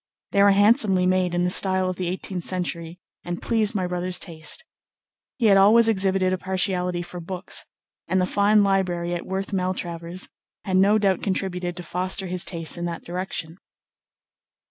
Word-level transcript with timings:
They 0.31 0.41
were 0.41 0.49
handsomely 0.49 1.05
made 1.05 1.35
in 1.35 1.43
the 1.43 1.51
style 1.51 1.87
of 1.87 1.95
the 1.95 2.07
eighteenth 2.07 2.43
century 2.43 2.97
and 3.23 3.39
pleased 3.39 3.75
my 3.75 3.85
brother's 3.85 4.17
taste. 4.17 4.65
He 5.37 5.45
had 5.45 5.57
always 5.57 5.87
exhibited 5.87 6.33
a 6.33 6.39
partiality 6.39 7.03
for 7.03 7.19
books, 7.19 7.65
and 8.07 8.19
the 8.19 8.25
fine 8.25 8.63
library 8.63 9.13
at 9.13 9.27
Worth 9.27 9.53
Maltravers 9.53 10.29
had 10.65 10.77
no 10.77 10.97
doubt 10.97 11.21
contributed 11.21 11.77
to 11.77 11.83
foster 11.83 12.25
his 12.25 12.43
tastes 12.43 12.79
in 12.79 12.85
that 12.85 13.03
direction. 13.05 13.59